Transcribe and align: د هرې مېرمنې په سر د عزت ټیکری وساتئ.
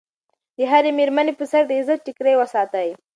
د 0.57 0.59
هرې 0.71 0.91
مېرمنې 0.99 1.33
په 1.39 1.45
سر 1.51 1.63
د 1.67 1.71
عزت 1.79 1.99
ټیکری 2.05 2.33
وساتئ. 2.37 2.89